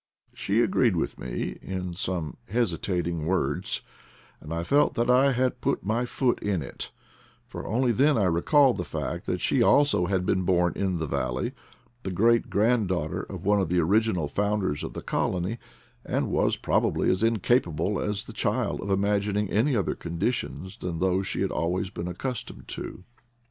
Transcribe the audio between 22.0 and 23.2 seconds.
accustomed to.